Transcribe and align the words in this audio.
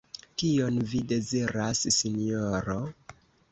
Kion 0.41 0.79
vi 0.93 1.01
deziras, 1.11 1.83
Sinjoro? 1.99 2.81